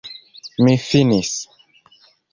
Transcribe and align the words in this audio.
Mi 0.63 0.73
finis. 0.85 1.31